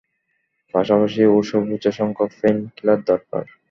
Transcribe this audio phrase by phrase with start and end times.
[0.73, 3.43] পাশাপাশি, ওর সর্বোচ্চ সংখ্যাক পেইন কিলার দরকার।